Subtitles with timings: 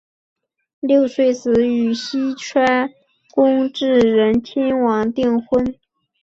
[0.79, 2.89] 六岁时与有栖川
[3.35, 5.75] 宫炽仁亲王订婚。